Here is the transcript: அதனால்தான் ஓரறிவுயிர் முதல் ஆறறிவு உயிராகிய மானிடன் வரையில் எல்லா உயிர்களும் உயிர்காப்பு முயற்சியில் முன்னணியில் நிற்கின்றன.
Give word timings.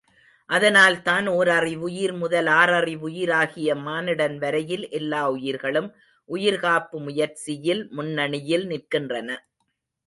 அதனால்தான் 0.49 1.25
ஓரறிவுயிர் 1.29 2.13
முதல் 2.13 2.49
ஆறறிவு 2.53 3.05
உயிராகிய 3.09 3.75
மானிடன் 3.85 4.37
வரையில் 4.37 4.89
எல்லா 4.91 5.21
உயிர்களும் 5.29 5.91
உயிர்காப்பு 6.29 6.99
முயற்சியில் 6.99 7.83
முன்னணியில் 7.91 8.67
நிற்கின்றன. 8.67 9.29